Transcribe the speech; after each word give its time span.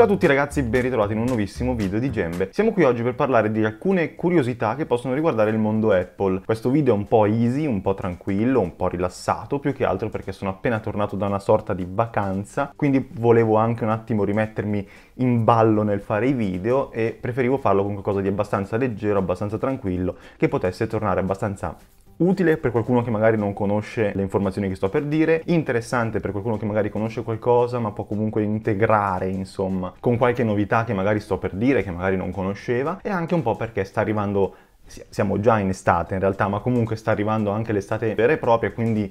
Ciao 0.00 0.08
a 0.08 0.12
tutti 0.12 0.26
ragazzi, 0.26 0.62
ben 0.62 0.80
ritrovati 0.80 1.12
in 1.12 1.18
un 1.18 1.26
nuovissimo 1.26 1.74
video 1.74 1.98
di 1.98 2.10
Gembe. 2.10 2.48
Siamo 2.52 2.72
qui 2.72 2.84
oggi 2.84 3.02
per 3.02 3.14
parlare 3.14 3.52
di 3.52 3.62
alcune 3.62 4.14
curiosità 4.14 4.74
che 4.74 4.86
possono 4.86 5.12
riguardare 5.12 5.50
il 5.50 5.58
mondo 5.58 5.92
Apple. 5.92 6.40
Questo 6.42 6.70
video 6.70 6.94
è 6.94 6.96
un 6.96 7.06
po' 7.06 7.26
easy, 7.26 7.66
un 7.66 7.82
po' 7.82 7.92
tranquillo, 7.92 8.60
un 8.60 8.76
po' 8.76 8.88
rilassato, 8.88 9.58
più 9.58 9.74
che 9.74 9.84
altro 9.84 10.08
perché 10.08 10.32
sono 10.32 10.48
appena 10.48 10.78
tornato 10.78 11.16
da 11.16 11.26
una 11.26 11.38
sorta 11.38 11.74
di 11.74 11.86
vacanza, 11.86 12.72
quindi 12.74 13.10
volevo 13.12 13.56
anche 13.56 13.84
un 13.84 13.90
attimo 13.90 14.24
rimettermi 14.24 14.88
in 15.16 15.44
ballo 15.44 15.82
nel 15.82 16.00
fare 16.00 16.28
i 16.28 16.32
video 16.32 16.90
e 16.92 17.14
preferivo 17.20 17.58
farlo 17.58 17.82
con 17.82 17.92
qualcosa 17.92 18.22
di 18.22 18.28
abbastanza 18.28 18.78
leggero, 18.78 19.18
abbastanza 19.18 19.58
tranquillo, 19.58 20.16
che 20.38 20.48
potesse 20.48 20.86
tornare 20.86 21.20
abbastanza 21.20 21.76
utile 22.20 22.56
per 22.56 22.70
qualcuno 22.70 23.02
che 23.02 23.10
magari 23.10 23.36
non 23.36 23.52
conosce 23.52 24.12
le 24.14 24.22
informazioni 24.22 24.68
che 24.68 24.74
sto 24.74 24.88
per 24.88 25.04
dire, 25.04 25.42
interessante 25.46 26.20
per 26.20 26.32
qualcuno 26.32 26.56
che 26.56 26.66
magari 26.66 26.90
conosce 26.90 27.22
qualcosa 27.22 27.78
ma 27.78 27.92
può 27.92 28.04
comunque 28.04 28.42
integrare 28.42 29.28
insomma 29.28 29.92
con 30.00 30.16
qualche 30.16 30.44
novità 30.44 30.84
che 30.84 30.92
magari 30.92 31.20
sto 31.20 31.38
per 31.38 31.54
dire, 31.54 31.82
che 31.82 31.90
magari 31.90 32.16
non 32.16 32.30
conosceva 32.30 33.00
e 33.02 33.10
anche 33.10 33.34
un 33.34 33.42
po' 33.42 33.56
perché 33.56 33.84
sta 33.84 34.00
arrivando, 34.00 34.54
siamo 34.84 35.40
già 35.40 35.58
in 35.58 35.68
estate 35.68 36.14
in 36.14 36.20
realtà, 36.20 36.48
ma 36.48 36.60
comunque 36.60 36.96
sta 36.96 37.10
arrivando 37.10 37.50
anche 37.50 37.72
l'estate 37.72 38.14
vera 38.14 38.32
e 38.32 38.38
propria, 38.38 38.72
quindi 38.72 39.10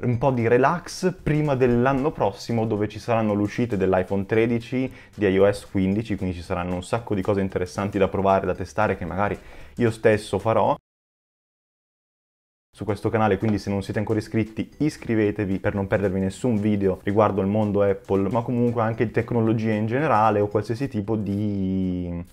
un 0.00 0.16
po' 0.16 0.30
di 0.30 0.46
relax 0.46 1.12
prima 1.22 1.56
dell'anno 1.56 2.12
prossimo 2.12 2.66
dove 2.66 2.88
ci 2.88 3.00
saranno 3.00 3.34
le 3.34 3.42
uscite 3.42 3.76
dell'iPhone 3.76 4.26
13, 4.26 4.92
di 5.14 5.26
iOS 5.26 5.66
15, 5.70 6.16
quindi 6.16 6.36
ci 6.36 6.42
saranno 6.42 6.74
un 6.74 6.84
sacco 6.84 7.14
di 7.14 7.22
cose 7.22 7.40
interessanti 7.40 7.98
da 7.98 8.08
provare, 8.08 8.46
da 8.46 8.54
testare 8.54 8.96
che 8.96 9.04
magari 9.04 9.36
io 9.76 9.90
stesso 9.90 10.38
farò 10.38 10.76
su 12.78 12.84
questo 12.84 13.08
canale, 13.08 13.38
quindi 13.38 13.58
se 13.58 13.70
non 13.70 13.82
siete 13.82 13.98
ancora 13.98 14.20
iscritti 14.20 14.70
iscrivetevi 14.78 15.58
per 15.58 15.74
non 15.74 15.88
perdervi 15.88 16.20
nessun 16.20 16.60
video 16.60 17.00
riguardo 17.02 17.40
il 17.40 17.48
mondo 17.48 17.82
Apple, 17.82 18.30
ma 18.30 18.42
comunque 18.42 18.82
anche 18.82 19.10
tecnologie 19.10 19.72
in 19.72 19.86
generale 19.86 20.38
o 20.38 20.46
qualsiasi 20.46 20.86
tipo 20.86 21.16
di... 21.16 22.24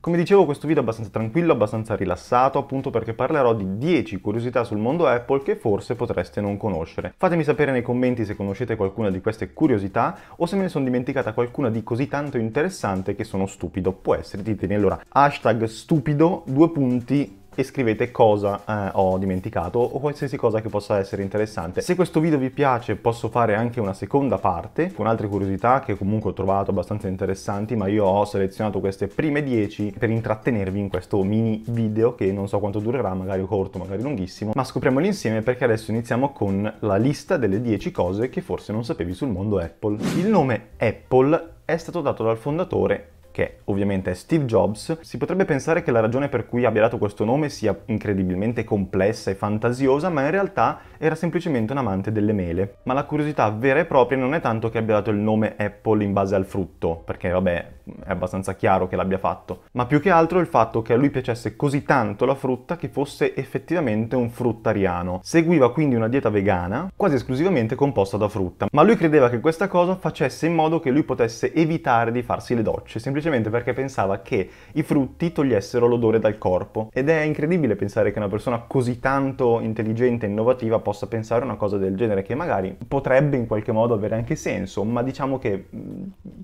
Come 0.00 0.16
dicevo 0.16 0.44
questo 0.44 0.68
video 0.68 0.82
è 0.82 0.84
abbastanza 0.84 1.10
tranquillo, 1.10 1.54
abbastanza 1.54 1.96
rilassato, 1.96 2.56
appunto 2.60 2.90
perché 2.90 3.14
parlerò 3.14 3.52
di 3.52 3.78
10 3.78 4.20
curiosità 4.20 4.62
sul 4.62 4.78
mondo 4.78 5.08
Apple 5.08 5.42
che 5.42 5.56
forse 5.56 5.96
potreste 5.96 6.40
non 6.40 6.56
conoscere. 6.56 7.14
Fatemi 7.16 7.42
sapere 7.42 7.72
nei 7.72 7.82
commenti 7.82 8.24
se 8.24 8.36
conoscete 8.36 8.76
qualcuna 8.76 9.10
di 9.10 9.20
queste 9.20 9.52
curiosità 9.52 10.16
o 10.36 10.46
se 10.46 10.54
me 10.54 10.62
ne 10.62 10.68
sono 10.68 10.84
dimenticata 10.84 11.32
qualcuna 11.32 11.68
di 11.68 11.82
così 11.82 12.06
tanto 12.06 12.38
interessante 12.38 13.16
che 13.16 13.24
sono 13.24 13.46
stupido. 13.46 13.90
Può 13.90 14.14
essere, 14.14 14.44
ditemi 14.44 14.74
allora, 14.74 15.02
hashtag 15.08 15.64
stupido, 15.64 16.44
due 16.46 16.70
punti, 16.70 17.46
e 17.58 17.64
scrivete 17.64 18.12
cosa 18.12 18.62
eh, 18.64 18.90
ho 18.92 19.18
dimenticato 19.18 19.80
o 19.80 19.98
qualsiasi 19.98 20.36
cosa 20.36 20.60
che 20.60 20.68
possa 20.68 20.98
essere 20.98 21.22
interessante. 21.22 21.80
Se 21.80 21.96
questo 21.96 22.20
video 22.20 22.38
vi 22.38 22.50
piace 22.50 22.94
posso 22.94 23.28
fare 23.30 23.56
anche 23.56 23.80
una 23.80 23.94
seconda 23.94 24.38
parte 24.38 24.92
con 24.92 25.08
altre 25.08 25.26
curiosità 25.26 25.80
che 25.80 25.96
comunque 25.96 26.30
ho 26.30 26.34
trovato 26.34 26.70
abbastanza 26.70 27.08
interessanti 27.08 27.74
ma 27.74 27.88
io 27.88 28.04
ho 28.04 28.24
selezionato 28.24 28.78
queste 28.78 29.08
prime 29.08 29.42
10 29.42 29.96
per 29.98 30.08
intrattenervi 30.08 30.78
in 30.78 30.88
questo 30.88 31.20
mini 31.24 31.60
video 31.66 32.14
che 32.14 32.30
non 32.30 32.46
so 32.46 32.60
quanto 32.60 32.78
durerà, 32.78 33.12
magari 33.14 33.44
corto, 33.44 33.78
magari 33.78 34.02
lunghissimo, 34.02 34.52
ma 34.54 34.62
scopriamolo 34.62 35.04
insieme 35.04 35.42
perché 35.42 35.64
adesso 35.64 35.90
iniziamo 35.90 36.30
con 36.30 36.72
la 36.78 36.96
lista 36.96 37.36
delle 37.38 37.60
10 37.60 37.90
cose 37.90 38.28
che 38.28 38.40
forse 38.40 38.70
non 38.70 38.84
sapevi 38.84 39.14
sul 39.14 39.30
mondo 39.30 39.58
Apple. 39.58 39.98
Il 40.16 40.28
nome 40.28 40.68
Apple 40.76 41.54
è 41.64 41.76
stato 41.76 42.02
dato 42.02 42.22
dal 42.22 42.36
fondatore 42.36 43.16
che 43.38 43.58
ovviamente 43.66 44.10
è 44.10 44.14
Steve 44.14 44.46
Jobs, 44.46 44.98
si 45.02 45.16
potrebbe 45.16 45.44
pensare 45.44 45.84
che 45.84 45.92
la 45.92 46.00
ragione 46.00 46.28
per 46.28 46.48
cui 46.48 46.64
abbia 46.64 46.80
dato 46.80 46.98
questo 46.98 47.24
nome 47.24 47.50
sia 47.50 47.82
incredibilmente 47.84 48.64
complessa 48.64 49.30
e 49.30 49.36
fantasiosa, 49.36 50.08
ma 50.08 50.24
in 50.24 50.32
realtà 50.32 50.80
era 50.98 51.14
semplicemente 51.14 51.70
un 51.70 51.78
amante 51.78 52.10
delle 52.10 52.32
mele. 52.32 52.78
Ma 52.82 52.94
la 52.94 53.04
curiosità 53.04 53.48
vera 53.50 53.78
e 53.78 53.84
propria 53.84 54.18
non 54.18 54.34
è 54.34 54.40
tanto 54.40 54.70
che 54.70 54.78
abbia 54.78 54.94
dato 54.94 55.10
il 55.10 55.18
nome 55.18 55.54
Apple 55.56 56.02
in 56.02 56.12
base 56.12 56.34
al 56.34 56.46
frutto, 56.46 57.00
perché 57.04 57.28
vabbè, 57.28 57.66
è 58.04 58.10
abbastanza 58.10 58.56
chiaro 58.56 58.88
che 58.88 58.96
l'abbia 58.96 59.18
fatto, 59.18 59.62
ma 59.72 59.86
più 59.86 60.00
che 60.00 60.10
altro 60.10 60.40
il 60.40 60.46
fatto 60.48 60.82
che 60.82 60.94
a 60.94 60.96
lui 60.96 61.10
piacesse 61.10 61.54
così 61.54 61.84
tanto 61.84 62.24
la 62.24 62.34
frutta 62.34 62.76
che 62.76 62.88
fosse 62.88 63.36
effettivamente 63.36 64.16
un 64.16 64.30
fruttariano. 64.30 65.20
Seguiva 65.22 65.72
quindi 65.72 65.94
una 65.94 66.08
dieta 66.08 66.28
vegana, 66.28 66.90
quasi 66.96 67.14
esclusivamente 67.14 67.76
composta 67.76 68.16
da 68.16 68.28
frutta, 68.28 68.66
ma 68.72 68.82
lui 68.82 68.96
credeva 68.96 69.30
che 69.30 69.38
questa 69.38 69.68
cosa 69.68 69.94
facesse 69.94 70.46
in 70.46 70.54
modo 70.54 70.80
che 70.80 70.90
lui 70.90 71.04
potesse 71.04 71.54
evitare 71.54 72.10
di 72.10 72.22
farsi 72.22 72.56
le 72.56 72.62
docce, 72.62 72.98
semplicemente 72.98 73.26
perché 73.50 73.72
pensava 73.72 74.20
che 74.20 74.48
i 74.72 74.82
frutti 74.82 75.32
togliessero 75.32 75.86
l'odore 75.86 76.18
dal 76.18 76.38
corpo. 76.38 76.88
Ed 76.92 77.08
è 77.08 77.20
incredibile 77.20 77.76
pensare 77.76 78.12
che 78.12 78.18
una 78.18 78.28
persona 78.28 78.60
così 78.66 78.98
tanto 78.98 79.60
intelligente 79.60 80.26
e 80.26 80.28
innovativa 80.28 80.78
possa 80.78 81.06
pensare 81.06 81.44
una 81.44 81.56
cosa 81.56 81.76
del 81.76 81.96
genere, 81.96 82.22
che 82.22 82.34
magari 82.34 82.76
potrebbe 82.86 83.36
in 83.36 83.46
qualche 83.46 83.72
modo 83.72 83.94
avere 83.94 84.14
anche 84.14 84.34
senso, 84.34 84.84
ma 84.84 85.02
diciamo 85.02 85.38
che 85.38 85.68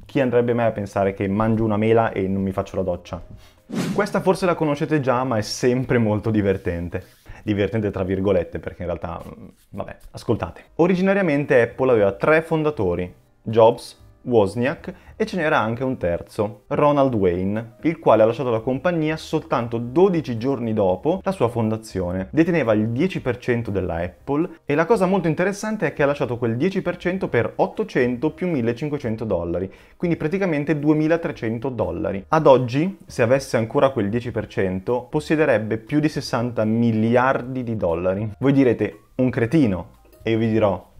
chi 0.05 0.21
andrebbe 0.21 0.53
mai 0.53 0.67
a 0.67 0.73
pensare 0.73 1.15
che 1.15 1.27
mangio 1.29 1.65
una 1.65 1.77
mela 1.77 2.13
e 2.13 2.29
non 2.29 2.43
mi 2.43 2.53
faccio 2.53 2.77
la 2.77 2.83
doccia. 2.83 3.23
Questa 3.95 4.21
forse 4.21 4.47
la 4.47 4.55
conoscete 4.55 5.01
già, 5.01 5.25
ma 5.25 5.39
è 5.39 5.43
sempre 5.43 5.99
molto 5.99 6.31
divertente. 6.31 7.05
Divertente 7.43 7.91
tra 7.91 8.05
virgolette, 8.05 8.59
perché 8.59 8.83
in 8.83 8.89
realtà, 8.89 9.21
mm, 9.27 9.47
vabbè, 9.71 9.97
ascoltate. 10.13 10.65
Originariamente 10.77 11.61
Apple 11.61 11.91
aveva 11.91 12.13
tre 12.13 12.43
fondatori, 12.43 13.13
Jobs, 13.43 14.03
Wozniak 14.25 14.95
e 15.17 15.27
ce 15.27 15.37
n'era 15.37 15.59
anche 15.59 15.85
un 15.85 15.97
terzo, 15.97 16.63
Ronald 16.69 17.15
Wayne, 17.15 17.75
il 17.83 17.99
quale 17.99 18.23
ha 18.23 18.27
lasciato 18.27 18.51
la 18.51 18.61
compagnia 18.61 19.17
soltanto 19.17 19.79
12 19.79 20.37
giorni 20.37 20.73
dopo 20.73 21.21
la 21.23 21.33
sua 21.33 21.49
fondazione. 21.49 22.29
Deteneva 22.31 22.73
il 22.73 22.89
10% 22.89 23.69
della 23.69 23.97
Apple 23.97 24.61
e 24.65 24.75
la 24.75 24.87
cosa 24.87 25.07
molto 25.07 25.29
interessante 25.29 25.87
è 25.87 25.93
che 25.93 26.03
ha 26.03 26.07
lasciato 26.07 26.37
quel 26.37 26.57
10% 26.57 27.29
per 27.29 27.53
800 27.57 28.31
più 28.31 28.49
1500 28.49 29.25
dollari, 29.25 29.73
quindi 29.97 30.17
praticamente 30.17 30.79
2300 30.79 31.69
dollari. 31.69 32.25
Ad 32.29 32.47
oggi, 32.47 32.99
se 33.07 33.23
avesse 33.23 33.57
ancora 33.57 33.91
quel 33.91 34.09
10%, 34.09 35.09
possiederebbe 35.09 35.79
più 35.79 36.01
di 36.01 36.09
60 36.09 36.65
miliardi 36.65 37.63
di 37.63 37.77
dollari. 37.77 38.31
Voi 38.39 38.53
direte, 38.53 38.99
un 39.17 39.31
cretino, 39.31 40.03
e 40.23 40.31
io 40.31 40.39
vi 40.39 40.51
dirò, 40.51 40.93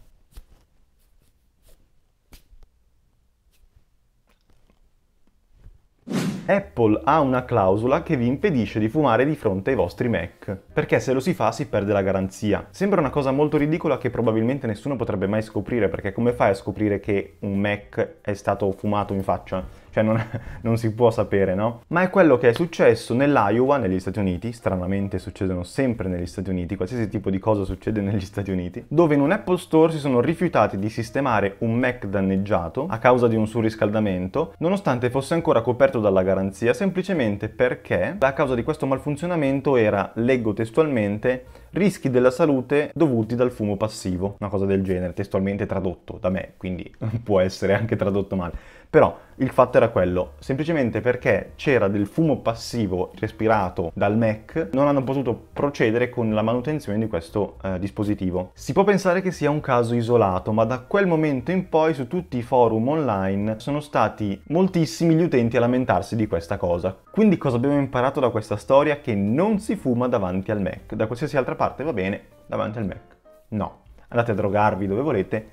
Apple 6.47 7.01
ha 7.05 7.21
una 7.21 7.43
clausola 7.43 8.03
che 8.03 8.15
vi 8.15 8.27
impedisce 8.27 8.79
di 8.79 8.87
fumare 8.87 9.25
di 9.25 9.35
fronte 9.35 9.71
ai 9.71 9.75
vostri 9.75 10.09
Mac, 10.09 10.55
perché 10.71 10.99
se 10.99 11.11
lo 11.11 11.19
si 11.19 11.33
fa 11.33 11.51
si 11.51 11.67
perde 11.67 11.91
la 11.91 12.03
garanzia. 12.03 12.67
Sembra 12.69 12.99
una 12.99 13.09
cosa 13.09 13.31
molto 13.31 13.57
ridicola 13.57 13.97
che 13.97 14.11
probabilmente 14.11 14.67
nessuno 14.67 14.95
potrebbe 14.95 15.25
mai 15.25 15.41
scoprire, 15.41 15.89
perché 15.89 16.11
come 16.13 16.33
fai 16.33 16.51
a 16.51 16.53
scoprire 16.53 16.99
che 16.99 17.37
un 17.39 17.57
Mac 17.57 18.17
è 18.21 18.33
stato 18.35 18.71
fumato 18.73 19.13
in 19.15 19.23
faccia? 19.23 19.84
Cioè 19.95 20.03
non, 20.03 20.21
non, 20.61 20.77
si 20.77 20.93
può 20.93 21.09
sapere, 21.09 21.55
no? 21.55 21.83
Ma 21.87 22.01
è 22.01 22.09
quello 22.09 22.37
che 22.37 22.49
è 22.49 22.53
successo 22.53 23.13
nell'Iowa, 23.13 23.77
negli 23.77 24.01
Stati 24.01 24.19
Uniti, 24.19 24.51
stranamente 24.51 25.19
succedono 25.19 25.63
sempre 25.63 26.09
negli 26.09 26.25
Stati 26.25 26.49
Uniti, 26.49 26.75
qualsiasi 26.75 27.07
tipo 27.07 27.29
di 27.29 27.39
cosa 27.39 27.63
succede 27.63 28.01
negli 28.01 28.19
Stati 28.19 28.51
Uniti, 28.51 28.83
dove 28.89 29.15
in 29.15 29.21
un 29.21 29.31
Apple 29.31 29.57
Store 29.57 29.93
si 29.93 29.99
sono 29.99 30.19
rifiutati 30.19 30.77
di 30.77 30.89
sistemare 30.89 31.55
un 31.59 31.75
Mac 31.75 32.07
danneggiato 32.07 32.87
a 32.89 32.97
causa 32.97 33.29
di 33.29 33.37
un 33.37 33.47
surriscaldamento, 33.47 34.53
nonostante 34.57 35.09
fosse 35.09 35.33
ancora 35.33 35.61
coperto 35.61 36.01
dalla 36.01 36.23
garanzia, 36.23 36.73
semplicemente 36.73 37.47
perché 37.47 38.17
a 38.19 38.33
causa 38.33 38.53
di 38.53 38.63
questo 38.63 38.85
malfunzionamento 38.85 39.77
era, 39.77 40.11
leggo 40.15 40.51
testualmente, 40.51 41.45
rischi 41.71 42.09
della 42.09 42.31
salute 42.31 42.91
dovuti 42.93 43.35
dal 43.35 43.51
fumo 43.51 43.77
passivo, 43.77 44.35
una 44.39 44.49
cosa 44.49 44.65
del 44.65 44.81
genere, 44.81 45.13
testualmente 45.13 45.65
tradotto 45.65 46.17
da 46.19 46.29
me, 46.29 46.53
quindi 46.57 46.93
può 47.23 47.39
essere 47.39 47.73
anche 47.73 47.95
tradotto 47.95 48.35
male. 48.35 48.83
Però 48.95 49.13
il 49.39 49.49
fatto 49.49 49.75
era 49.75 49.89
quello, 49.89 50.35
semplicemente 50.39 51.01
perché 51.01 51.51
c'era 51.57 51.89
del 51.89 52.07
fumo 52.07 52.37
passivo 52.37 53.11
respirato 53.19 53.91
dal 53.93 54.17
Mac, 54.17 54.69
non 54.71 54.87
hanno 54.87 55.03
potuto 55.03 55.47
procedere 55.51 56.09
con 56.09 56.33
la 56.33 56.41
manutenzione 56.41 56.97
di 56.97 57.09
questo 57.09 57.57
eh, 57.61 57.77
dispositivo. 57.77 58.51
Si 58.53 58.71
può 58.71 58.85
pensare 58.85 59.21
che 59.21 59.31
sia 59.31 59.49
un 59.49 59.59
caso 59.59 59.95
isolato, 59.95 60.53
ma 60.53 60.63
da 60.63 60.79
quel 60.79 61.07
momento 61.07 61.51
in 61.51 61.67
poi 61.67 61.93
su 61.93 62.07
tutti 62.07 62.37
i 62.37 62.41
forum 62.41 62.87
online 62.87 63.59
sono 63.59 63.81
stati 63.81 64.41
moltissimi 64.47 65.13
gli 65.13 65.23
utenti 65.23 65.57
a 65.57 65.59
lamentarsi 65.59 66.15
di 66.15 66.27
questa 66.27 66.55
cosa. 66.55 66.97
Quindi 67.11 67.35
cosa 67.35 67.57
abbiamo 67.57 67.77
imparato 67.77 68.21
da 68.21 68.29
questa 68.29 68.55
storia? 68.55 69.01
Che 69.01 69.13
non 69.13 69.59
si 69.59 69.75
fuma 69.75 70.07
davanti 70.07 70.51
al 70.51 70.61
Mac. 70.61 70.93
Da 70.93 71.05
qualsiasi 71.05 71.35
altra 71.35 71.55
parte 71.55 71.83
va 71.83 71.91
bene, 71.91 72.27
davanti 72.45 72.77
al 72.77 72.85
Mac. 72.85 73.17
No. 73.49 73.79
Andate 74.07 74.31
a 74.31 74.35
drogarvi 74.35 74.87
dove 74.87 75.01
volete, 75.01 75.49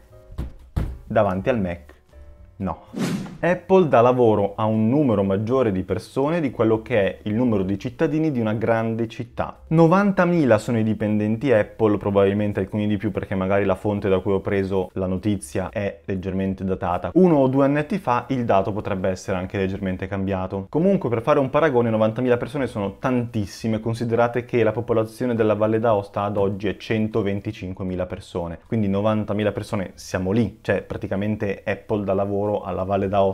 davanti 1.05 1.49
al 1.49 1.61
Mac. 1.61 1.93
No. 2.63 3.22
Apple 3.45 3.89
dà 3.89 4.01
lavoro 4.01 4.53
a 4.55 4.67
un 4.67 4.89
numero 4.89 5.25
maggiore 5.25 5.73
di 5.73 5.83
persone 5.83 6.41
di 6.41 6.53
quello 6.53 6.81
che 6.81 7.01
è 7.01 7.19
il 7.23 7.35
numero 7.35 7.65
di 7.65 7.77
cittadini 7.77 8.31
di 8.31 8.39
una 8.39 8.53
grande 8.53 9.09
città. 9.09 9.63
90.000 9.69 10.57
sono 10.59 10.79
i 10.79 10.85
dipendenti 10.85 11.51
Apple, 11.51 11.97
probabilmente 11.97 12.61
alcuni 12.61 12.87
di 12.87 12.97
più 12.97 13.11
perché 13.11 13.35
magari 13.35 13.65
la 13.65 13.75
fonte 13.75 14.09
da 14.09 14.21
cui 14.21 14.31
ho 14.31 14.39
preso 14.39 14.91
la 14.93 15.07
notizia 15.07 15.71
è 15.71 16.03
leggermente 16.05 16.63
datata. 16.63 17.11
Uno 17.15 17.39
o 17.39 17.49
due 17.49 17.65
anni 17.65 17.83
fa 17.99 18.27
il 18.29 18.45
dato 18.45 18.73
potrebbe 18.73 19.09
essere 19.09 19.39
anche 19.39 19.59
leggermente 19.59 20.07
cambiato. 20.07 20.67
Comunque 20.69 21.09
per 21.09 21.23
fare 21.23 21.41
un 21.41 21.51
paragone 21.51 21.91
90.000 21.91 22.39
persone 22.39 22.69
sono 22.69 22.99
tantissime, 23.01 23.81
considerate 23.81 24.45
che 24.45 24.63
la 24.63 24.71
popolazione 24.71 25.35
della 25.35 25.55
Valle 25.55 25.81
d'Aosta 25.81 26.23
ad 26.23 26.37
oggi 26.37 26.69
è 26.69 26.77
125.000 26.79 28.07
persone, 28.07 28.61
quindi 28.69 28.89
90.000 28.89 29.53
persone 29.53 29.91
siamo 29.95 30.31
lì, 30.31 30.59
cioè 30.61 30.83
praticamente 30.83 31.65
Apple 31.67 32.05
dà 32.05 32.15
lavoro 32.15 32.63
alla 32.63 32.85
Valle 32.85 33.09
d'Aosta 33.09 33.31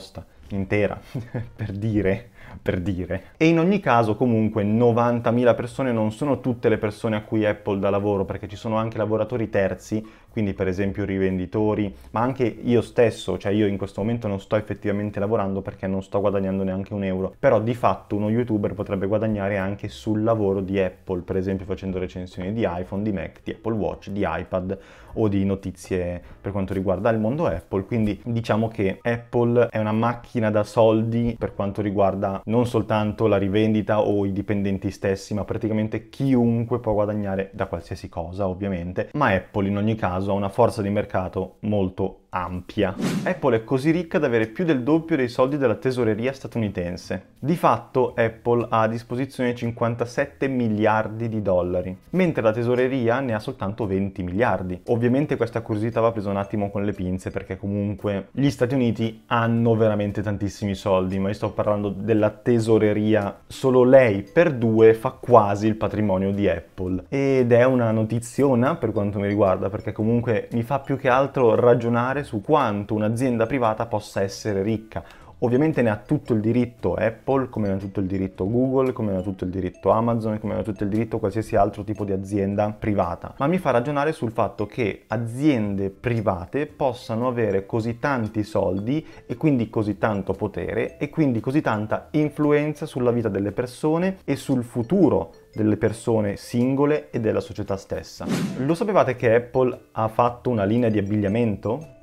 intera, 0.49 1.01
per 1.55 1.73
dire 1.73 2.31
per 2.61 2.81
dire. 2.81 3.23
E 3.37 3.47
in 3.47 3.59
ogni 3.59 3.81
caso 3.81 4.17
comunque 4.17 4.65
90.000 4.65 5.55
persone 5.55 5.93
non 5.93 6.13
sono 6.13 6.41
tutte 6.41 6.69
le 6.69 6.79
persone 6.79 7.17
a 7.17 7.23
cui 7.23 7.45
Apple 7.45 7.79
dà 7.79 7.91
lavoro, 7.91 8.25
perché 8.25 8.49
ci 8.49 8.57
sono 8.57 8.77
anche 8.77 8.99
lavoratori 8.99 9.49
terzi, 9.49 10.05
quindi 10.31 10.55
per 10.55 10.69
esempio 10.69 11.05
rivenditori, 11.05 11.95
ma 12.11 12.21
anche 12.21 12.45
io 12.45 12.81
stesso, 12.81 13.39
cioè 13.39 13.53
io 13.53 13.67
in 13.67 13.77
questo 13.77 14.01
momento 14.01 14.29
non 14.29 14.41
sto 14.41 14.57
effettivamente 14.57 15.19
lavorando 15.19 15.63
perché 15.63 15.87
non 15.87 16.03
sto 16.03 16.21
guadagnando 16.21 16.63
neanche 16.63 16.95
un 16.95 17.05
euro, 17.05 17.35
però 17.39 17.61
di 17.61 17.75
fatto 17.75 18.17
uno 18.17 18.31
youtuber 18.31 18.75
potrebbe 18.75 19.07
guadagnare 19.07 19.57
anche 19.57 19.89
sul 19.89 20.23
lavoro 20.23 20.61
di 20.61 20.79
Apple, 20.79 21.23
per 21.23 21.37
esempio 21.37 21.67
facendo 21.67 21.99
recensioni 21.99 22.53
di 22.53 22.67
iPhone, 22.69 23.03
di 23.03 23.13
Mac, 23.13 23.41
di 23.43 23.53
Apple 23.53 23.75
Watch, 23.75 24.11
di 24.11 24.25
iPad 24.27 24.79
o 25.19 25.29
di 25.29 25.45
notizie 25.45 26.23
per 26.41 26.53
quanto 26.53 26.73
riguarda 26.73 27.11
il 27.11 27.19
mondo 27.19 27.47
Apple, 27.47 27.85
quindi 27.85 28.21
diciamo 28.25 28.69
che 28.69 28.99
Apple 29.03 29.69
è 29.69 29.79
una 29.79 29.93
macchina 29.93 30.51
da 30.51 30.65
soldi 30.65 31.37
per 31.39 31.55
quanto 31.55 31.83
riguarda 31.83 32.41
non 32.45 32.67
soltanto 32.67 33.27
la 33.27 33.37
rivendita 33.37 34.01
o 34.01 34.25
i 34.25 34.33
dipendenti 34.33 34.91
stessi, 34.91 35.35
ma 35.35 35.45
praticamente 35.45 36.09
chiunque 36.09 36.81
può 36.81 36.93
guadagnare 36.93 37.51
da 37.53 37.67
qualsiasi 37.67 38.09
cosa, 38.09 38.49
ovviamente. 38.49 39.11
Ma 39.15 39.33
Apple 39.33 39.69
in 39.69 39.77
ogni 39.77 39.95
caso 39.95 40.31
ha 40.31 40.35
una 40.35 40.49
forza 40.49 40.83
di 40.83 40.91
mercato 40.91 41.57
molto 41.61 42.27
ampia. 42.31 42.95
Apple 43.25 43.57
è 43.57 43.65
così 43.65 43.91
ricca 43.91 44.19
da 44.19 44.27
avere 44.27 44.47
più 44.47 44.65
del 44.65 44.83
doppio 44.83 45.17
dei 45.17 45.29
soldi 45.29 45.57
della 45.57 45.77
tesoreria 45.77 46.33
statunitense. 46.33 47.37
Di 47.39 47.57
fatto 47.57 48.15
Apple 48.17 48.67
ha 48.69 48.83
a 48.83 48.89
disposizione 48.89 49.55
57 49.55 50.49
miliardi 50.49 51.29
di 51.29 51.41
dollari, 51.41 51.97
mentre 52.11 52.43
la 52.43 52.53
tesoreria 52.53 53.21
ne 53.21 53.35
ha 53.35 53.39
soltanto 53.39 53.87
20 53.87 54.23
miliardi. 54.23 54.81
Ovviamente 54.87 55.37
questa 55.37 55.61
curiosità 55.61 56.01
va 56.01 56.13
presa 56.13 56.31
un 56.31 56.37
attimo 56.37 56.71
con 56.71 56.85
le 56.85 56.93
pinze 56.93 57.31
perché 57.31 57.57
comunque 57.57 58.29
gli 58.33 58.51
Stati 58.51 58.75
Uniti 58.75 59.23
hanno 59.27 59.77
veramente 59.77 60.21
tantissimi 60.21 60.75
soldi, 60.75 61.19
ma 61.19 61.29
io 61.29 61.35
sto 61.35 61.53
parlando 61.53 61.91
della 61.91 62.31
tesoreria. 62.31 63.41
Solo 63.47 63.85
lei 63.85 64.23
per 64.23 64.53
due 64.53 64.95
fa 64.95 65.11
quasi 65.11 65.67
il 65.67 65.77
patrimonio 65.77 66.33
di 66.33 66.49
Apple. 66.49 67.05
Ed 67.09 67.53
è 67.53 67.65
una 67.65 67.91
notiziona 67.91 68.75
per 68.77 68.93
quanto 68.93 69.19
mi 69.19 69.29
riguarda 69.29 69.71
perché 69.71 69.93
comunque 69.93 70.49
mi 70.53 70.63
fa 70.63 70.81
più 70.81 70.97
che 70.97 71.09
altro 71.09 71.55
ragionare 71.55 72.18
ragionare 72.19 72.25
su 72.25 72.41
quanto 72.41 72.95
un'azienda 72.95 73.47
privata 73.47 73.87
possa 73.87 74.23
essere 74.23 74.63
ricca. 74.63 75.05
Ovviamente 75.41 75.83
ne 75.83 75.91
ha 75.91 75.97
tutto 75.97 76.35
il 76.35 76.41
diritto 76.41 76.95
Apple, 76.95 77.49
come 77.49 77.69
ne 77.69 77.75
ha 77.75 77.77
tutto 77.77 78.01
il 78.01 78.07
diritto 78.07 78.51
Google, 78.51 78.93
come 78.93 79.13
ne 79.13 79.19
ha 79.19 79.23
tutto 79.23 79.45
il 79.45 79.51
diritto 79.51 79.91
Amazon, 79.91 80.41
come 80.41 80.55
ne 80.55 80.61
ha 80.61 80.63
tutto 80.65 80.83
il 80.83 80.89
diritto 80.89 81.21
qualsiasi 81.21 81.55
altro 81.55 81.85
tipo 81.85 82.05
di 82.05 82.11
azienda 82.11 82.75
privata. 82.77 83.35
Ma 83.39 83.47
mi 83.47 83.59
fa 83.59 83.71
ragionare 83.71 84.11
sul 84.11 84.33
fatto 84.33 84.67
che 84.67 85.05
aziende 85.07 85.91
private 85.91 86.67
possano 86.67 87.29
avere 87.29 87.67
così 87.67 88.01
tanti 88.01 88.43
soldi 88.43 89.07
e 89.27 89.37
quindi 89.37 89.71
così 89.71 89.97
tanto 89.97 90.33
potere 90.33 90.99
e 90.99 91.09
quindi 91.09 91.39
così 91.39 91.61
tanta 91.61 92.09
influenza 92.13 92.85
sulla 92.85 93.13
vita 93.13 93.29
delle 93.29 93.53
persone 93.53 94.19
e 94.25 94.35
sul 94.35 94.65
futuro 94.65 95.31
delle 95.55 95.77
persone 95.77 96.35
singole 96.35 97.11
e 97.11 97.21
della 97.21 97.41
società 97.41 97.77
stessa. 97.77 98.27
Lo 98.57 98.75
sapevate 98.75 99.15
che 99.15 99.33
Apple 99.37 99.79
ha 99.93 100.09
fatto 100.09 100.51
una 100.51 100.65
linea 100.65 100.89
di 100.89 100.99
abbigliamento? 100.99 101.98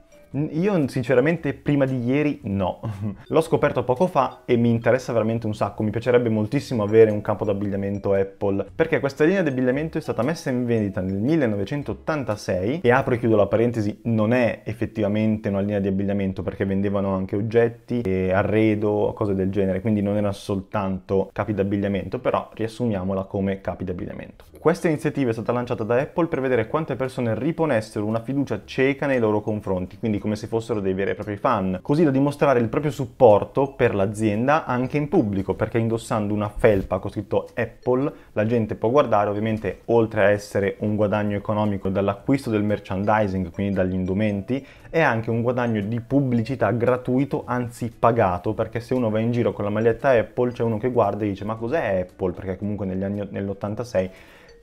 Io 0.51 0.87
sinceramente 0.89 1.53
prima 1.53 1.85
di 1.85 2.03
ieri 2.03 2.41
no. 2.43 2.81
L'ho 3.27 3.41
scoperto 3.41 3.85
poco 3.85 4.07
fa 4.07 4.41
e 4.43 4.57
mi 4.57 4.69
interessa 4.69 5.13
veramente 5.13 5.45
un 5.45 5.55
sacco. 5.55 5.81
Mi 5.81 5.91
piacerebbe 5.91 6.27
moltissimo 6.27 6.83
avere 6.83 7.09
un 7.09 7.21
campo 7.21 7.45
d'abbigliamento 7.45 8.13
Apple 8.13 8.65
perché 8.75 8.99
questa 8.99 9.23
linea 9.23 9.43
di 9.43 9.49
abbigliamento 9.49 9.97
è 9.97 10.01
stata 10.01 10.23
messa 10.23 10.49
in 10.49 10.65
vendita 10.65 10.99
nel 10.99 11.21
1986 11.21 12.81
e 12.81 12.91
apro 12.91 13.13
e 13.13 13.19
chiudo 13.19 13.37
la 13.37 13.47
parentesi, 13.47 13.99
non 14.03 14.33
è 14.33 14.61
effettivamente 14.65 15.47
una 15.47 15.61
linea 15.61 15.79
di 15.79 15.87
abbigliamento 15.87 16.43
perché 16.43 16.65
vendevano 16.65 17.15
anche 17.15 17.37
oggetti, 17.37 18.01
arredo, 18.05 19.13
cose 19.15 19.35
del 19.35 19.49
genere, 19.49 19.79
quindi 19.79 20.01
non 20.01 20.17
era 20.17 20.33
soltanto 20.33 21.29
capi 21.31 21.53
d'abbigliamento, 21.53 22.19
però 22.19 22.49
riassumiamola 22.53 23.23
come 23.23 23.61
capi 23.61 23.85
d'abbigliamento. 23.85 24.55
Questa 24.65 24.88
iniziativa 24.88 25.29
è 25.29 25.33
stata 25.33 25.51
lanciata 25.51 25.83
da 25.83 26.00
Apple 26.00 26.25
per 26.25 26.41
vedere 26.41 26.65
quante 26.67 26.95
persone 26.95 27.38
riponessero 27.38 28.03
una 28.03 28.23
fiducia 28.23 28.63
cieca 28.65 29.06
nei 29.06 29.19
loro 29.19 29.39
confronti, 29.39 30.00
quindi 30.00 30.17
come 30.17 30.35
se 30.35 30.47
fossero 30.47 30.79
dei 30.79 30.95
veri 30.95 31.12
e 31.12 31.13
propri 31.13 31.38
fan, 31.38 31.77
così 31.83 32.03
da 32.03 32.09
dimostrare 32.09 32.59
il 32.59 32.67
proprio 32.67 32.89
supporto 32.89 33.73
per 33.73 33.94
l'azienda 33.94 34.65
anche 34.65 34.97
in 34.97 35.07
pubblico, 35.07 35.53
perché 35.53 35.77
indossando 35.77 36.33
una 36.33 36.50
felpa 36.50 36.97
con 36.97 37.12
scritto 37.12 37.50
Apple 37.53 38.12
la 38.31 38.47
gente 38.47 38.73
può 38.73 38.89
guardare 38.89 39.29
ovviamente 39.29 39.81
oltre 39.85 40.25
a 40.25 40.29
essere 40.31 40.77
un 40.79 40.95
guadagno 40.95 41.38
economico 41.38 41.89
dall'acquisto 41.89 42.50
del 42.50 42.63
merchandising, 42.63 43.51
quindi 43.51 43.75
dagli 43.75 43.94
indumenti, 43.94 44.65
è 44.89 45.00
anche 45.00 45.29
un 45.29 45.44
guadagno 45.44 45.81
di 45.81 46.00
pubblicità 46.00 46.71
gratuito, 46.71 47.44
anzi 47.45 47.91
pagato, 47.91 48.56
perché 48.56 48.79
se 48.79 48.95
uno 48.95 49.11
va 49.11 49.19
in 49.19 49.31
giro 49.31 49.53
con 49.53 49.63
la 49.63 49.69
maglietta 49.69 50.09
Apple 50.09 50.53
c'è 50.53 50.63
uno 50.63 50.79
che 50.79 50.89
guarda 50.89 51.23
e 51.23 51.27
dice 51.27 51.45
ma 51.45 51.53
cos'è 51.53 52.00
Apple? 52.00 52.31
Perché 52.31 52.57
comunque 52.57 52.88
negli 52.88 53.03
anni, 53.03 53.27
nell'86 53.29 54.09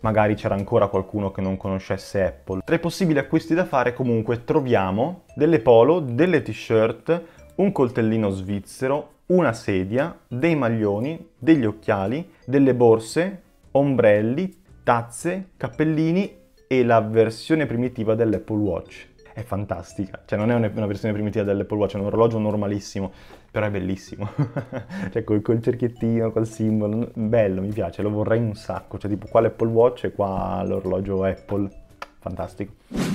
magari 0.02 0.34
c'era 0.34 0.54
ancora 0.54 0.87
qualcuno 0.87 1.31
che 1.31 1.40
non 1.40 1.56
conoscesse 1.56 2.22
Apple. 2.25 2.60
Tra 2.64 2.76
i 2.76 2.81
possibili 2.81 3.19
acquisti 3.19 3.54
da 3.54 3.64
fare 3.64 3.93
comunque 3.93 4.44
troviamo 4.44 5.22
delle 5.34 5.60
polo, 5.60 6.00
delle 6.00 6.43
t-shirt, 6.43 7.22
un 7.56 7.72
coltellino 7.72 8.31
svizzero, 8.31 9.10
una 9.26 9.52
sedia, 9.52 10.16
dei 10.28 10.54
maglioni, 10.54 11.31
degli 11.38 11.64
occhiali, 11.64 12.31
delle 12.44 12.75
borse, 12.75 13.43
ombrelli, 13.72 14.62
tazze, 14.82 15.50
cappellini 15.56 16.40
e 16.66 16.84
la 16.84 17.00
versione 17.00 17.66
primitiva 17.66 18.14
dell'Apple 18.14 18.56
Watch. 18.56 19.10
È 19.34 19.43
fantastica, 19.43 20.20
cioè 20.26 20.38
non 20.38 20.50
è 20.50 20.55
una 20.55 20.87
versione 20.87 21.14
primitiva 21.14 21.43
dell'Apple 21.43 21.79
Watch, 21.79 21.94
è 21.94 21.99
un 21.99 22.05
orologio 22.05 22.38
normalissimo, 22.38 23.12
però 23.50 23.67
è 23.67 23.70
bellissimo. 23.70 24.29
cioè 25.11 25.25
col, 25.25 25.40
col, 25.40 25.62
cerchiettino, 25.62 26.31
col 26.32 26.46
simbolo, 26.46 27.11
bello, 27.14 27.62
mi 27.62 27.73
piace, 27.73 28.02
lo 28.02 28.11
vorrei 28.11 28.40
un 28.40 28.55
sacco. 28.55 28.99
Cioè 28.99 29.11
tipo 29.11 29.26
qua 29.29 29.40
l'Apple 29.40 29.69
Watch 29.69 30.05
e 30.05 30.12
qua 30.12 30.62
l'orologio 30.67 31.25
Apple. 31.25 31.69
Fantastico. 32.19 32.75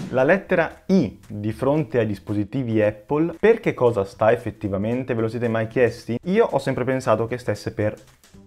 La 0.10 0.24
lettera 0.24 0.82
I 0.88 1.20
di 1.28 1.54
fronte 1.54 2.00
ai 2.00 2.06
dispositivi 2.06 2.82
Apple, 2.82 3.36
per 3.40 3.60
che 3.60 3.74
cosa 3.74 4.04
sta 4.04 4.32
effettivamente? 4.32 5.14
Ve 5.14 5.22
lo 5.22 5.28
siete 5.30 5.48
mai 5.48 5.68
chiesti? 5.68 6.20
Io 6.24 6.46
ho 6.46 6.60
sempre 6.60 6.84
pensato 6.84 7.26
che 7.26 7.38
stesse 7.38 7.74
per 7.74 7.96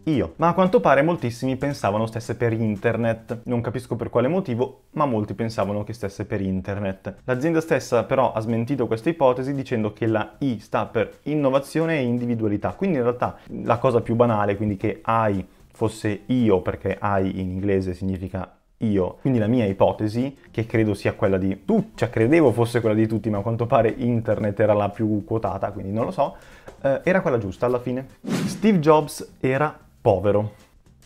io. 0.05 0.35
Ma 0.37 0.49
a 0.49 0.55
quanto 0.55 0.81
pare 0.81 1.02
moltissimi 1.02 1.56
pensavano 1.56 2.06
stesse 2.06 2.37
per 2.37 2.52
internet. 2.52 3.41
Non 3.44 3.61
capisco 3.61 3.97
per 3.97 4.11
quale 4.11 4.29
motivo, 4.29 4.82
ma 4.93 5.06
molti 5.06 5.35
pensavano 5.35 5.85
che 5.85 5.93
stesse 5.93 6.25
per 6.25 6.41
internet. 6.41 7.17
L'azienda 7.25 7.61
stessa 7.61 8.05
però 8.05 8.32
ha 8.32 8.41
smentito 8.41 8.87
questa 8.87 9.08
ipotesi 9.08 9.55
dicendo 9.55 9.93
che 9.93 10.06
la 10.06 10.37
I 10.38 10.58
sta 10.58 10.87
per 10.87 11.19
innovazione 11.25 11.99
e 11.99 12.02
individualità. 12.02 12.73
Quindi 12.73 12.97
in 12.97 13.02
realtà 13.02 13.37
la 13.64 13.79
cosa 13.79 14.01
più 14.01 14.15
banale, 14.15 14.56
quindi 14.56 14.77
che 14.77 15.03
I 15.05 15.44
fosse 15.72 16.22
io, 16.27 16.60
perché 16.60 16.98
I 17.01 17.41
in 17.41 17.51
inglese 17.51 17.94
significa 17.94 18.55
io. 18.79 19.19
Quindi 19.20 19.39
la 19.39 19.46
mia 19.46 19.67
ipotesi, 19.67 20.36
che 20.51 20.67
credo 20.67 20.94
sia 20.94 21.15
quella 21.15 21.39
di 21.39 21.65
tutti, 21.65 21.93
cioè 21.96 22.10
credevo 22.10 22.53
fosse 22.53 22.81
quella 22.81 22.94
di 22.94 23.06
tutti, 23.06 23.31
ma 23.31 23.39
a 23.39 23.43
quanto 23.43 23.67
pare 23.67 23.94
internet 23.96 24.58
era 24.60 24.72
la 24.72 24.89
più 24.89 25.24
quotata, 25.24 25.70
quindi 25.70 25.93
non 25.93 26.05
lo 26.05 26.10
so, 26.10 26.36
eh, 26.82 27.01
era 27.05 27.20
quella 27.20 27.39
giusta 27.39 27.67
alla 27.67 27.79
fine. 27.79 28.06
Steve 28.46 28.79
Jobs 28.79 29.36
era 29.41 29.79
povero, 30.00 30.52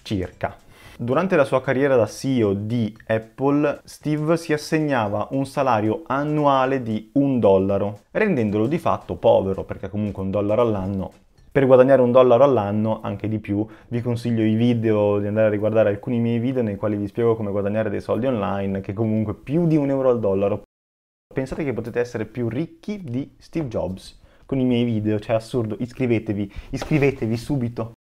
circa. 0.02 0.56
Durante 0.96 1.34
la 1.34 1.44
sua 1.44 1.60
carriera 1.60 1.96
da 1.96 2.06
CEO 2.06 2.54
di 2.54 2.96
Apple, 3.06 3.80
Steve 3.84 4.36
si 4.36 4.52
assegnava 4.52 5.28
un 5.32 5.44
salario 5.44 6.02
annuale 6.06 6.82
di 6.82 7.10
un 7.14 7.40
dollaro, 7.40 8.02
rendendolo 8.12 8.66
di 8.66 8.78
fatto 8.78 9.16
povero, 9.16 9.64
perché 9.64 9.88
comunque 9.88 10.22
un 10.22 10.30
dollaro 10.30 10.62
all'anno 10.62 11.12
per 11.54 11.66
guadagnare 11.66 12.02
un 12.02 12.10
dollaro 12.10 12.42
all'anno, 12.42 13.00
anche 13.00 13.28
di 13.28 13.38
più, 13.38 13.64
vi 13.86 14.00
consiglio 14.00 14.42
i 14.42 14.56
video, 14.56 15.20
di 15.20 15.28
andare 15.28 15.46
a 15.46 15.50
riguardare 15.50 15.88
alcuni 15.88 16.18
miei 16.18 16.40
video 16.40 16.64
nei 16.64 16.74
quali 16.74 16.96
vi 16.96 17.06
spiego 17.06 17.36
come 17.36 17.52
guadagnare 17.52 17.90
dei 17.90 18.00
soldi 18.00 18.26
online, 18.26 18.80
che 18.80 18.92
comunque 18.92 19.34
più 19.34 19.68
di 19.68 19.76
un 19.76 19.88
euro 19.88 20.10
al 20.10 20.18
dollaro. 20.18 20.64
Pensate 21.32 21.62
che 21.62 21.72
potete 21.72 22.00
essere 22.00 22.24
più 22.24 22.48
ricchi 22.48 23.04
di 23.04 23.36
Steve 23.38 23.68
Jobs 23.68 24.20
con 24.46 24.58
i 24.58 24.64
miei 24.64 24.82
video, 24.82 25.20
cioè 25.20 25.36
assurdo, 25.36 25.76
iscrivetevi, 25.78 26.52
iscrivetevi 26.70 27.36
subito. 27.36 27.92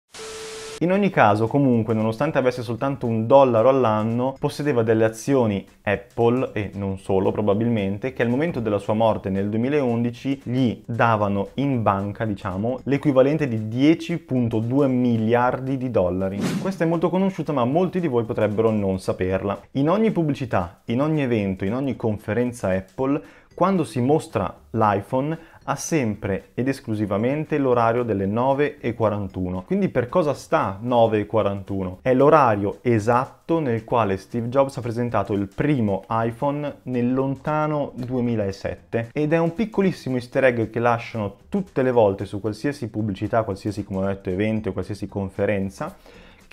In 0.80 0.92
ogni 0.92 1.10
caso, 1.10 1.48
comunque, 1.48 1.94
nonostante 1.94 2.38
avesse 2.38 2.63
soltanto 2.63 3.06
un 3.06 3.25
dollaro 3.27 3.70
all'anno, 3.70 4.36
possedeva 4.38 4.84
delle 4.84 5.06
azioni 5.06 5.65
Apple, 5.84 6.50
e 6.51 6.72
non 6.74 6.98
solo 6.98 7.32
probabilmente, 7.32 8.12
che 8.12 8.24
al 8.24 8.30
momento 8.30 8.60
della 8.60 8.80
sua 8.80 8.94
morte 8.94 9.30
nel 9.30 9.50
2011 9.50 10.42
gli 10.44 10.84
davano 10.86 11.50
in 11.56 11.84
banca, 11.84 12.25
diciamo, 12.25 12.80
l'equivalente 12.84 13.48
di 13.48 13.58
10.2 13.58 14.88
miliardi 14.88 15.77
di 15.77 15.89
dollari. 15.89 16.39
Questa 16.60 16.84
è 16.84 16.88
molto 16.88 17.10
conosciuta, 17.10 17.53
ma 17.53 17.63
molti 17.63 18.00
di 18.00 18.08
voi 18.08 18.25
potrebbero 18.25 18.70
non 18.72 19.00
saperla. 19.00 19.62
In 19.74 19.89
ogni 19.89 20.12
pubblicità, 20.12 20.82
in 20.86 21.01
ogni 21.01 21.22
evento, 21.22 21.65
in 21.65 21.75
ogni 21.75 21.96
conferenza 21.96 22.70
Apple, 22.70 23.22
quando 23.53 23.84
si 23.84 24.01
mostra 24.01 24.51
l'iPhone, 24.72 25.38
ha 25.63 25.75
sempre 25.75 26.50
ed 26.53 26.67
esclusivamente 26.67 27.58
l'orario 27.58 28.03
delle 28.03 28.27
9.41. 28.27 29.65
Quindi 29.65 29.89
per 29.89 30.10
cosa 30.10 30.34
sta 30.34 30.79
9.41? 30.84 31.98
È 32.01 32.13
l'orario 32.13 32.79
esatto 32.82 33.60
nel 33.60 33.84
quale 33.84 34.17
Steve 34.17 34.50
Jobs 34.50 34.77
ha 34.77 34.82
presentato 34.82 35.34
il 35.34 35.48
primo 35.53 36.03
iPhone 36.10 36.79
nel 36.84 37.13
lontano 37.13 37.91
2007 37.96 39.10
ed 39.13 39.34
è 39.34 39.38
un 39.38 39.53
piccolissimo 39.53 40.15
easter 40.15 40.46
egg 40.46 40.70
che 40.70 40.79
lasciano 40.79 41.36
tutte 41.50 41.82
le 41.82 41.91
volte 41.91 42.25
su 42.25 42.39
qualsiasi 42.39 42.89
pubblicità, 42.89 43.43
qualsiasi 43.43 43.84
come 43.84 44.00
ho 44.00 44.08
detto 44.08 44.29
evento, 44.29 44.74
qualsiasi 44.74 45.08
conferenza 45.08 45.96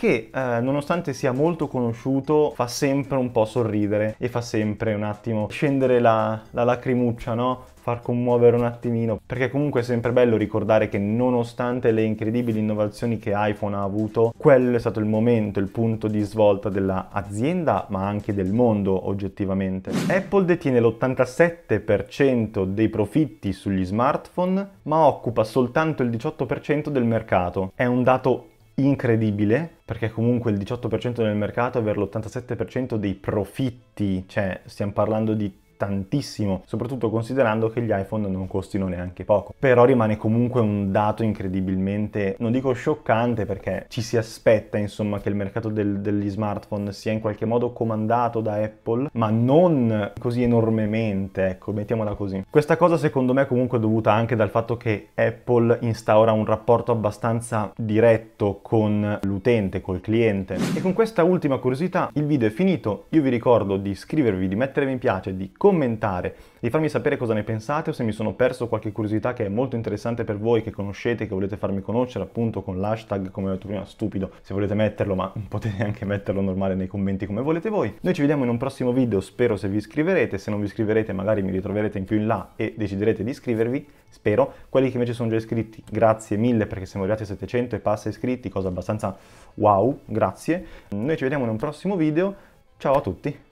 che 0.01 0.31
eh, 0.33 0.61
nonostante 0.63 1.13
sia 1.13 1.31
molto 1.31 1.69
conosciuto 1.69 2.53
fa 2.55 2.67
sempre 2.67 3.19
un 3.19 3.31
po' 3.33 3.45
sorridere 3.45 4.15
e 4.17 4.31
fa 4.31 4.41
sempre 4.41 4.95
un 4.95 5.03
attimo 5.03 5.47
scendere 5.51 6.01
la, 6.01 6.41
la 6.53 6.65
lacrimuccia, 6.65 7.35
no? 7.35 7.65
far 7.81 8.01
commuovere 8.01 8.57
un 8.57 8.65
attimino, 8.65 9.21
perché 9.25 9.51
comunque 9.51 9.81
è 9.81 9.83
sempre 9.83 10.13
bello 10.13 10.39
ricordare 10.39 10.89
che 10.89 10.99
nonostante 10.99 11.91
le 11.93 12.03
incredibili 12.03 12.61
innovazioni 12.61 13.19
che 13.19 13.33
iPhone 13.35 13.77
ha 13.77 13.83
avuto, 13.83 14.33
quello 14.37 14.77
è 14.77 14.81
stato 14.81 15.01
il 15.01 15.07
momento, 15.07 15.61
il 15.61 15.69
punto 15.69 16.07
di 16.07 16.21
svolta 16.21 16.71
dell'azienda, 16.71 17.87
ma 17.89 18.07
anche 18.07 18.33
del 18.33 18.53
mondo 18.53 19.09
oggettivamente. 19.09 19.91
Apple 20.09 20.45
detiene 20.45 20.81
l'87% 20.81 22.65
dei 22.65 22.89
profitti 22.89 23.53
sugli 23.53 23.85
smartphone, 23.85 24.69
ma 24.83 25.07
occupa 25.07 25.45
soltanto 25.45 26.03
il 26.03 26.11
18% 26.11 26.89
del 26.89 27.05
mercato. 27.05 27.73
È 27.75 27.85
un 27.87 28.03
dato 28.03 28.50
incredibile, 28.85 29.79
perché 29.85 30.11
comunque 30.11 30.51
il 30.51 30.59
18% 30.59 31.23
del 31.23 31.37
mercato 31.37 31.79
avere 31.79 31.99
l'87% 31.99 32.95
dei 32.97 33.15
profitti, 33.15 34.25
cioè 34.27 34.61
stiamo 34.65 34.93
parlando 34.93 35.35
di 35.35 35.60
tantissimo, 35.81 36.61
soprattutto 36.67 37.09
considerando 37.09 37.71
che 37.71 37.81
gli 37.81 37.91
iPhone 37.91 38.29
non 38.29 38.47
costino 38.47 38.87
neanche 38.87 39.25
poco. 39.25 39.55
Però 39.59 39.87
rimane 39.87 40.19
comunque 40.19 40.61
un 40.61 40.93
dato 40.93 41.23
incredibilmente, 41.23 42.37
non 42.39 42.53
dico 42.53 42.75
scioccante 42.75 43.47
perché 43.47 43.87
ci 43.89 44.03
si 44.03 44.19
aspetta 44.19 44.77
insomma 44.77 45.21
che 45.21 45.31
il 45.31 45.37
mercato 45.37 45.71
del, 45.71 46.01
degli 46.01 46.29
smartphone 46.29 46.93
sia 46.93 47.13
in 47.13 47.21
qualche 47.21 47.47
modo 47.47 47.73
comandato 47.73 48.43
da 48.43 48.57
Apple, 48.57 49.09
ma 49.13 49.31
non 49.31 50.13
così 50.21 50.43
enormemente, 50.43 51.47
ecco, 51.47 51.73
mettiamola 51.73 52.13
così. 52.13 52.45
Questa 52.51 52.77
cosa 52.77 52.99
secondo 52.99 53.33
me 53.33 53.43
è 53.43 53.47
comunque 53.47 53.81
dovuta 53.81 54.13
anche 54.13 54.37
dal 54.37 54.51
fatto 54.51 54.77
che 54.77 55.09
Apple 55.15 55.79
instaura 55.81 56.33
un 56.33 56.45
rapporto 56.45 56.93
abbastanza 56.93 57.73
diretto 57.75 58.59
con 58.61 59.19
l'utente, 59.23 59.81
col 59.81 60.03
cliente. 60.03 60.59
E 60.75 60.83
con 60.83 60.93
questa 60.93 61.25
ultima 61.25 61.57
curiosità 61.57 62.11
il 62.13 62.27
video 62.27 62.49
è 62.49 62.51
finito, 62.51 63.07
io 63.11 63.23
vi 63.23 63.31
ricordo 63.31 63.79
di 63.79 63.89
iscrivervi, 63.91 64.47
di 64.47 64.57
mettere 64.57 64.85
mi 64.85 64.99
piace, 64.99 65.35
di 65.35 65.53
condividere 65.57 65.69
commentare, 65.71 66.35
di 66.59 66.69
farmi 66.69 66.89
sapere 66.89 67.17
cosa 67.17 67.33
ne 67.33 67.45
pensate 67.45 67.91
o 67.91 67.93
se 67.93 68.03
mi 68.03 68.11
sono 68.11 68.35
perso 68.35 68.67
qualche 68.67 68.91
curiosità 68.91 69.33
che 69.33 69.47
è 69.47 69.49
molto 69.49 69.77
interessante 69.77 70.25
per 70.25 70.37
voi, 70.37 70.63
che 70.63 70.73
conoscete, 70.73 71.29
che 71.29 71.33
volete 71.33 71.57
farmi 71.57 71.81
conoscere 71.81 72.25
appunto 72.25 72.63
con 72.63 72.81
l'hashtag, 72.81 73.31
come 73.31 73.49
ho 73.49 73.53
detto 73.53 73.69
prima, 73.69 73.85
stupido, 73.85 74.33
se 74.43 74.53
volete 74.53 74.75
metterlo, 74.75 75.15
ma 75.15 75.33
potete 75.49 75.85
anche 75.85 76.05
metterlo 76.05 76.41
normale 76.41 76.75
nei 76.75 76.89
commenti 76.89 77.25
come 77.25 77.41
volete 77.41 77.71
voi. 77.71 77.95
Noi 78.01 78.15
ci 78.15 78.21
vediamo 78.21 78.43
in 78.43 78.51
un 78.51 78.57
prossimo 78.57 78.93
video, 78.93 79.21
spero 79.21 79.57
se 79.57 79.69
vi 79.69 79.77
iscriverete, 79.77 80.39
se 80.39 80.51
non 80.51 80.59
vi 80.59 80.67
iscriverete 80.67 81.13
magari 81.13 81.43
mi 81.43 81.53
ritroverete 81.53 81.99
in 81.99 82.05
più 82.05 82.17
in 82.17 82.27
là 82.27 82.51
e 82.57 82.75
deciderete 82.77 83.23
di 83.23 83.31
iscrivervi, 83.31 83.87
spero. 84.09 84.53
Quelli 84.69 84.89
che 84.89 84.95
invece 84.95 85.13
sono 85.13 85.31
già 85.31 85.37
iscritti, 85.37 85.83
grazie 85.89 86.37
mille 86.37 86.67
perché 86.67 86.85
siamo 86.85 87.05
arrivati 87.05 87.25
a 87.25 87.33
700 87.33 87.77
e 87.77 87.79
passa 87.79 88.09
iscritti, 88.09 88.49
cosa 88.49 88.69
abbastanza 88.69 89.17
wow, 89.55 90.01
grazie. 90.05 90.67
Noi 90.91 91.17
ci 91.17 91.23
vediamo 91.23 91.45
in 91.45 91.51
un 91.51 91.57
prossimo 91.57 91.95
video, 91.95 92.35
ciao 92.77 92.95
a 92.95 93.01
tutti! 93.01 93.50